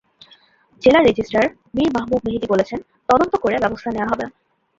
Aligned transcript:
জেলা 0.81 0.99
রেজিস্ট্রার 1.01 1.45
মীর 1.75 1.89
মাহবুব 1.95 2.21
মেহেদি 2.25 2.47
বলেছেন, 2.49 2.79
তদন্ত 3.09 3.33
করে 3.35 3.55
ব্যবস্থা 3.59 3.89
নেওয়া 3.91 4.11
হবে। 4.11 4.25